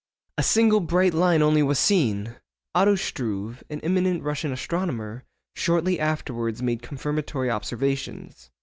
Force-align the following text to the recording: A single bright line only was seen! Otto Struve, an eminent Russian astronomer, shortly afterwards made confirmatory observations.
A 0.39 0.41
single 0.41 0.79
bright 0.79 1.13
line 1.13 1.43
only 1.43 1.61
was 1.61 1.77
seen! 1.77 2.37
Otto 2.73 2.95
Struve, 2.95 3.63
an 3.69 3.79
eminent 3.81 4.23
Russian 4.23 4.51
astronomer, 4.51 5.25
shortly 5.55 5.99
afterwards 5.99 6.59
made 6.63 6.81
confirmatory 6.81 7.51
observations. 7.51 8.49